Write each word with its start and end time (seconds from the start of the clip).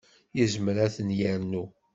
Yezmer 0.37 0.75
ad 0.85 0.91
ten-yernu. 0.95 1.63